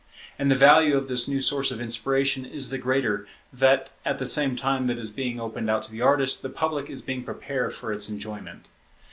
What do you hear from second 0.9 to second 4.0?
of this new source of inspiration is the greater that,